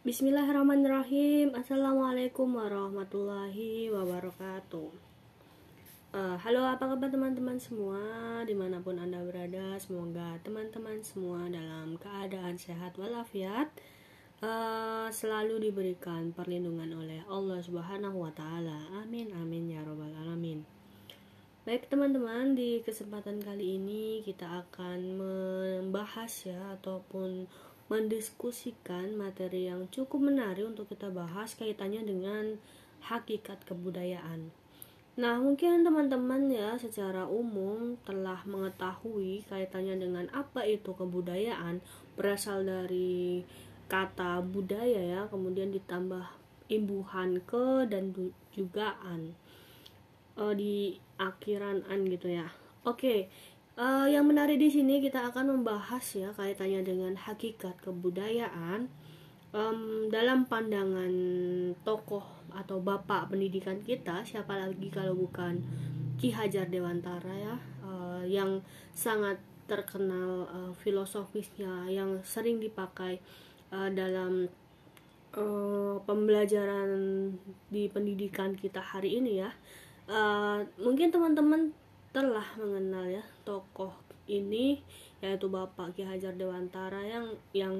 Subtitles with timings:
[0.00, 1.52] Bismillahirrahmanirrahim.
[1.52, 4.88] Assalamualaikum warahmatullahi wabarakatuh.
[6.16, 8.00] Uh, Halo apa kabar teman-teman semua?
[8.48, 13.68] Di mana pun anda berada Semoga teman-teman semua dalam keadaan sehat walafiat.
[14.40, 19.04] Uh, Selalu diberikan perlindungan oleh Allah subhanahu wa ta'ala.
[19.04, 20.64] Amin amin ya robbal alamin.
[21.68, 27.44] Baik teman-teman di kesempatan kali ini kita akan membahas ya Ataupun
[27.90, 32.56] mendiskusikan materi yang cukup menarik untuk kita bahas kaitannya dengan
[33.02, 34.54] hakikat kebudayaan.
[35.18, 41.82] Nah, mungkin teman-teman ya secara umum telah mengetahui kaitannya dengan apa itu kebudayaan
[42.14, 43.42] berasal dari
[43.90, 46.24] kata budaya ya, kemudian ditambah
[46.70, 48.14] imbuhan ke dan
[48.54, 49.34] juga an
[50.38, 50.74] e, di
[51.18, 52.46] akhiran an gitu ya.
[52.86, 53.26] Oke,
[53.80, 58.92] Uh, yang menarik di sini kita akan membahas ya kaitannya dengan hakikat kebudayaan.
[59.56, 61.08] Um, dalam pandangan
[61.80, 62.20] tokoh
[62.52, 65.64] atau bapak pendidikan kita siapa lagi kalau bukan
[66.20, 68.60] Ki Hajar Dewantara ya uh, yang
[68.92, 73.16] sangat terkenal uh, filosofisnya yang sering dipakai
[73.72, 74.44] uh, dalam
[75.40, 76.92] uh, pembelajaran
[77.72, 79.50] di pendidikan kita hari ini ya.
[80.04, 81.72] Uh, mungkin teman-teman
[82.10, 83.94] telah mengenal ya tokoh
[84.26, 84.82] ini
[85.22, 87.74] yaitu Bapak Ki Hajar Dewantara yang yang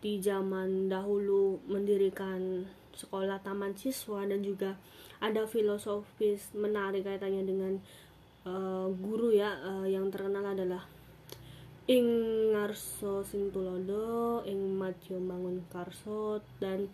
[0.00, 4.78] di zaman dahulu mendirikan sekolah taman siswa dan juga
[5.20, 7.72] ada filosofis menarik kaitannya dengan
[8.48, 10.88] uh, guru ya uh, yang terkenal adalah
[11.90, 12.06] Ing
[12.54, 16.86] Ngarso Sintulodo, Ing Matyo Bangun Karso dan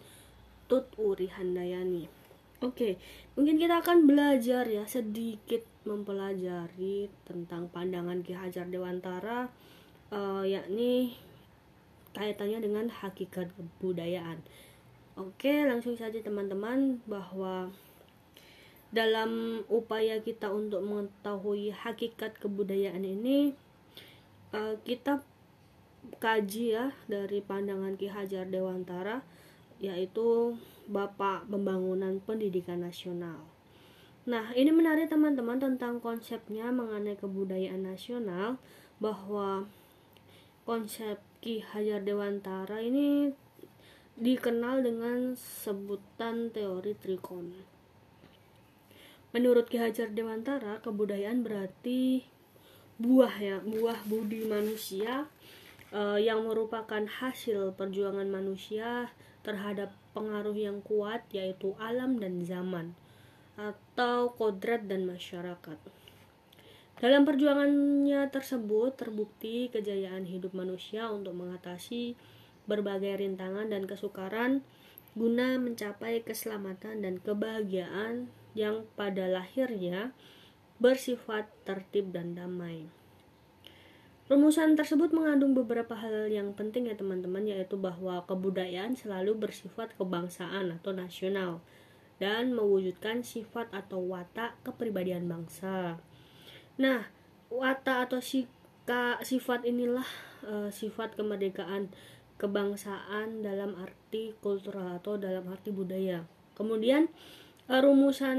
[0.72, 2.15] Tut Uri Handayani.
[2.64, 2.96] Oke,
[3.36, 9.52] mungkin kita akan belajar ya sedikit mempelajari tentang pandangan Ki Hajar Dewantara
[10.08, 11.12] uh, yakni
[12.16, 14.40] kaitannya dengan hakikat kebudayaan.
[15.20, 17.68] Oke, langsung saja teman-teman bahwa
[18.88, 23.52] dalam upaya kita untuk mengetahui hakikat kebudayaan ini
[24.56, 25.20] uh, kita
[26.16, 29.20] kaji ya dari pandangan Ki Hajar Dewantara
[29.82, 30.56] yaitu
[30.86, 33.42] Bapak Pembangunan Pendidikan Nasional.
[34.26, 38.58] Nah, ini menarik teman-teman tentang konsepnya mengenai kebudayaan nasional
[38.98, 39.70] bahwa
[40.66, 43.30] konsep Ki Hajar Dewantara ini
[44.18, 47.54] dikenal dengan sebutan teori trikon.
[49.30, 52.26] Menurut Ki Hajar Dewantara, kebudayaan berarti
[52.98, 55.30] buah ya, buah budi manusia
[55.94, 59.12] uh, yang merupakan hasil perjuangan manusia
[59.46, 62.98] terhadap pengaruh yang kuat yaitu alam dan zaman
[63.54, 65.78] atau kodrat dan masyarakat.
[66.98, 72.18] Dalam perjuangannya tersebut terbukti kejayaan hidup manusia untuk mengatasi
[72.66, 74.66] berbagai rintangan dan kesukaran
[75.14, 80.12] guna mencapai keselamatan dan kebahagiaan yang pada lahirnya
[80.76, 82.88] bersifat tertib dan damai.
[84.26, 90.74] Rumusan tersebut mengandung beberapa hal yang penting ya teman-teman yaitu bahwa kebudayaan selalu bersifat kebangsaan
[90.74, 91.62] atau nasional
[92.18, 96.02] dan mewujudkan sifat atau watak kepribadian bangsa.
[96.74, 97.06] Nah,
[97.54, 100.06] watak atau sika, sifat inilah
[100.42, 101.94] e, sifat kemerdekaan
[102.34, 106.26] kebangsaan dalam arti kultural atau dalam arti budaya.
[106.58, 107.06] Kemudian
[107.70, 108.38] e, rumusan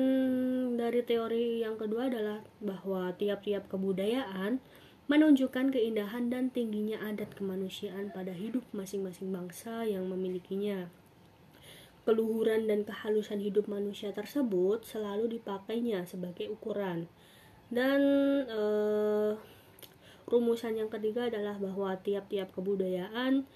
[0.75, 4.59] dari teori yang kedua adalah bahwa tiap-tiap kebudayaan
[5.07, 10.91] menunjukkan keindahan dan tingginya adat kemanusiaan pada hidup masing-masing bangsa yang memilikinya.
[12.03, 17.07] Keluhuran dan kehalusan hidup manusia tersebut selalu dipakainya sebagai ukuran.
[17.67, 17.99] Dan
[18.47, 19.35] eh,
[20.27, 23.47] rumusan yang ketiga adalah bahwa tiap-tiap kebudayaan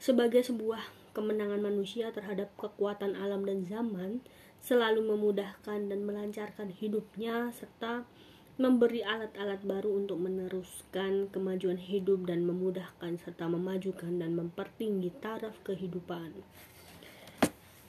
[0.00, 0.80] sebagai sebuah
[1.12, 4.24] kemenangan manusia terhadap kekuatan alam dan zaman
[4.64, 8.08] selalu memudahkan dan melancarkan hidupnya serta
[8.54, 16.30] memberi alat-alat baru untuk meneruskan kemajuan hidup dan memudahkan serta memajukan dan mempertinggi taraf kehidupan.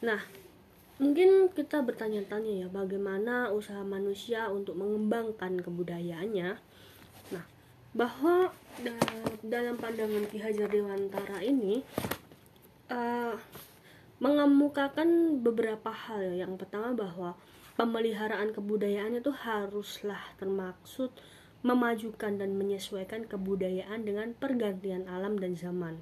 [0.02, 0.26] Nah,
[0.98, 6.58] mungkin kita bertanya-tanya ya bagaimana usaha manusia untuk mengembangkan kebudayaannya.
[7.30, 7.46] Nah,
[7.94, 8.50] bahwa
[9.46, 11.86] dalam pandangan Ki Hajar Dewantara ini
[12.90, 13.38] uh,
[14.18, 16.42] mengemukakan beberapa hal.
[16.42, 17.38] Yang pertama bahwa
[17.76, 21.12] pemeliharaan kebudayaan itu haruslah termaksud
[21.66, 26.00] memajukan dan menyesuaikan kebudayaan dengan pergantian alam dan zaman.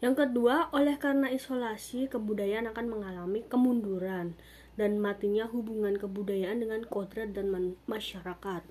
[0.00, 4.32] Yang kedua, oleh karena isolasi, kebudayaan akan mengalami kemunduran
[4.80, 8.62] dan matinya hubungan kebudayaan dengan kodrat dan masyarakat.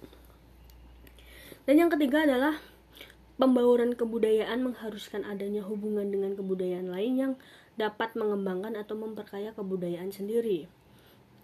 [1.69, 2.57] Dan yang ketiga adalah
[3.37, 7.33] pembauran kebudayaan mengharuskan adanya hubungan dengan kebudayaan lain yang
[7.77, 10.65] dapat mengembangkan atau memperkaya kebudayaan sendiri.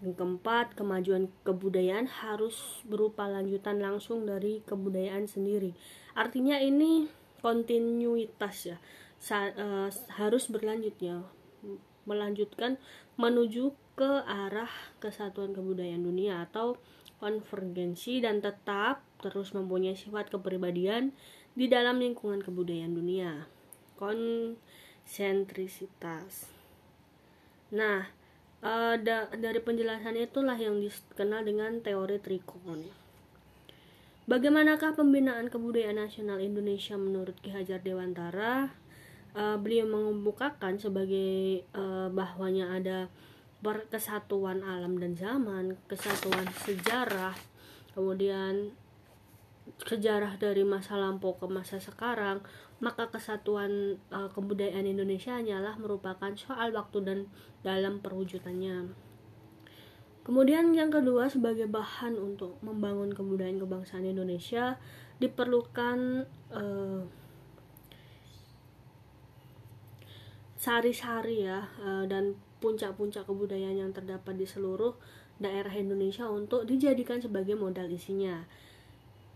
[0.04, 5.72] Yang keempat, kemajuan kebudayaan harus berupa lanjutan langsung dari kebudayaan sendiri.
[6.12, 7.08] Artinya ini
[7.40, 8.76] kontinuitas ya,
[9.16, 9.88] Sa uh,
[10.20, 11.24] harus berlanjut ya,
[12.04, 12.76] melanjutkan
[13.16, 14.68] menuju ke arah
[15.00, 16.76] kesatuan kebudayaan dunia atau
[17.16, 21.16] konvergensi dan tetap terus mempunyai sifat kepribadian
[21.56, 23.48] di dalam lingkungan kebudayaan dunia.
[23.96, 26.52] Konsentrisitas.
[27.72, 28.12] Nah,
[28.62, 32.86] uh, da dari penjelasan itulah yang dikenal dengan teori trikon.
[34.26, 38.74] Bagaimanakah pembinaan kebudayaan nasional Indonesia menurut Ki Hajar Dewantara?
[39.36, 43.12] Uh, beliau mengemukakan sebagai uh, bahwanya ada
[43.92, 47.36] kesatuan alam dan zaman, kesatuan sejarah,
[47.92, 48.72] kemudian
[49.82, 52.40] sejarah dari masa lampau ke masa sekarang,
[52.78, 57.18] maka kesatuan uh, kebudayaan Indonesia hanyalah merupakan soal waktu dan
[57.66, 59.06] dalam perwujudannya.
[60.26, 64.74] Kemudian yang kedua sebagai bahan untuk membangun kebudayaan kebangsaan Indonesia
[65.22, 67.06] diperlukan uh,
[70.58, 74.98] sari-sari ya uh, dan puncak-puncak kebudayaan yang terdapat di seluruh
[75.38, 78.42] daerah Indonesia untuk dijadikan sebagai modal isinya.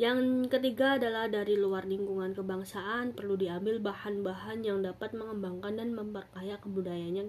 [0.00, 6.56] Yang ketiga adalah dari luar lingkungan kebangsaan perlu diambil bahan-bahan yang dapat mengembangkan dan memperkaya
[6.56, 7.28] kebudayaan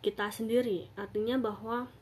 [0.00, 0.88] kita sendiri.
[0.96, 1.92] Artinya bahwa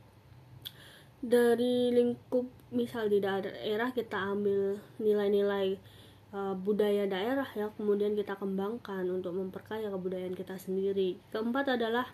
[1.18, 5.82] dari lingkup misal di daerah kita ambil nilai-nilai
[6.30, 11.18] uh, budaya daerah ya kemudian kita kembangkan untuk memperkaya kebudayaan kita sendiri.
[11.34, 12.06] Keempat adalah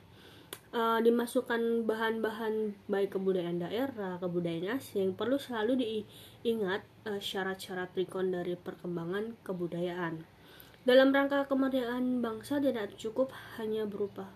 [0.75, 8.59] uh, dimasukkan bahan-bahan baik kebudayaan daerah, kebudayaan asing perlu selalu diingat uh, syarat-syarat rekon dari
[8.59, 10.27] perkembangan kebudayaan.
[10.85, 14.29] Dalam rangka kemerdekaan bangsa tidak cukup hanya berupa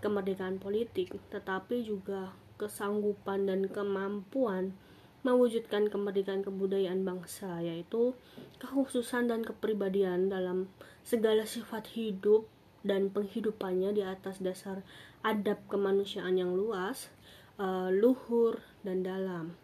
[0.00, 4.72] kemerdekaan politik, tetapi juga kesanggupan dan kemampuan
[5.20, 8.16] mewujudkan kemerdekaan kebudayaan bangsa, yaitu
[8.56, 10.72] kekhususan dan kepribadian dalam
[11.04, 12.48] segala sifat hidup
[12.80, 14.80] dan penghidupannya di atas dasar
[15.20, 17.12] adab kemanusiaan yang luas,
[17.60, 19.56] uh, luhur, dan dalam.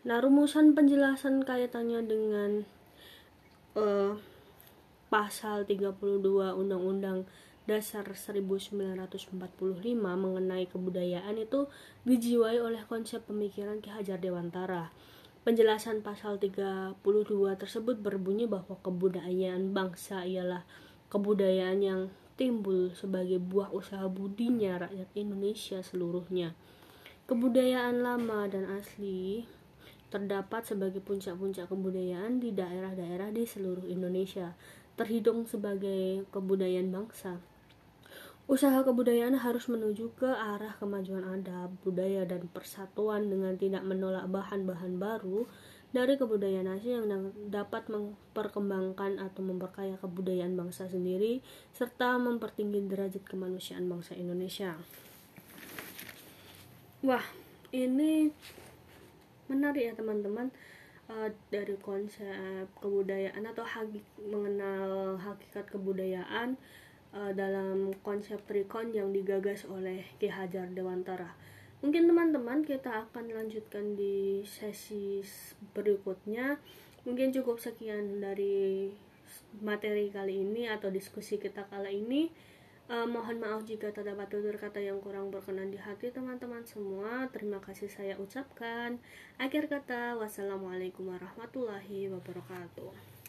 [0.00, 2.50] Nah, rumusan penjelasan kaitannya dengan
[3.76, 4.16] uh,
[5.12, 6.00] pasal 32
[6.56, 7.28] Undang-Undang
[7.68, 9.30] Dasar 1945
[9.94, 11.70] mengenai kebudayaan itu
[12.08, 14.90] dijiwai oleh konsep pemikiran Ki Hajar Dewantara.
[15.46, 16.98] Penjelasan pasal 32
[17.60, 20.66] tersebut berbunyi bahwa kebudayaan bangsa ialah
[21.10, 22.02] kebudayaan yang
[22.38, 26.56] timbul sebagai buah usaha budinya rakyat Indonesia seluruhnya.
[27.28, 29.44] Kebudayaan lama dan asli
[30.10, 34.58] terdapat sebagai puncak-puncak kebudayaan di daerah-daerah di seluruh Indonesia,
[34.98, 37.38] terhitung sebagai kebudayaan bangsa.
[38.50, 44.98] Usaha kebudayaan harus menuju ke arah kemajuan adab, budaya, dan persatuan dengan tidak menolak bahan-bahan
[44.98, 45.46] baru
[45.94, 53.86] dari kebudayaan Asia yang dapat memperkembangkan atau memperkaya kebudayaan bangsa sendiri serta mempertinggi derajat kemanusiaan
[53.86, 54.74] bangsa Indonesia.
[57.06, 57.22] Wah,
[57.70, 58.34] ini
[59.46, 60.50] menarik ya teman-teman
[61.06, 66.58] uh, dari konsep kebudayaan atau haki, mengenal hakikat kebudayaan
[67.14, 71.34] uh, dalam konsep Trikon yang digagas oleh Ki Hajar Dewantara.
[71.80, 75.24] Mungkin teman-teman kita akan lanjutkan di sesi
[75.72, 76.60] berikutnya.
[77.08, 78.92] Mungkin cukup sekian dari
[79.64, 82.28] materi kali ini atau diskusi kita kali ini.
[82.90, 87.30] Uh, mohon maaf jika terdapat tutur kata yang kurang berkenan di hati teman-teman semua.
[87.30, 88.98] Terima kasih saya ucapkan.
[89.38, 93.19] Akhir kata wassalamualaikum warahmatullahi wabarakatuh